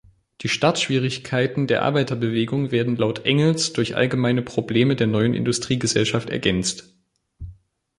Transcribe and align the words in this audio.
Die 0.41 0.49
Startschwierigkeiten 0.49 1.67
der 1.67 1.83
Arbeiterbewegungen 1.83 2.71
werden 2.71 2.95
laut 2.95 3.23
Engels 3.27 3.71
durch 3.71 3.95
allgemeine 3.95 4.41
Probleme 4.41 4.95
der 4.95 5.05
neuen 5.05 5.35
Industriegesellschaft 5.35 6.31
ergänzt. 6.31 6.95